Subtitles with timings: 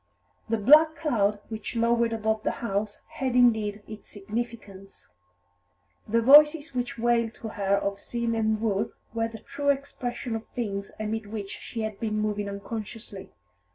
[0.49, 5.09] The black cloud which lowered above the house had indeed its significance;
[6.07, 10.47] the voices which wailed to her of sin and woe were the true expression of
[10.55, 13.29] things amid which she had been moving unconsciously.